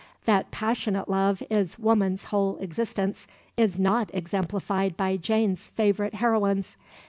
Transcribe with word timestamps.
That 0.25 0.49
passionate 0.49 1.07
love 1.09 1.43
"is 1.51 1.77
woman's 1.77 2.23
whole 2.23 2.57
existence" 2.57 3.27
is 3.55 3.77
not 3.77 4.09
exemplified 4.15 4.97
by 4.97 5.15
Jane's 5.15 5.67
favourite 5.67 6.15
heroines. 6.15 6.75